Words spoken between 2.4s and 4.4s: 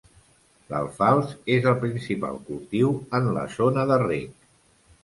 cultiu en la zona de reg.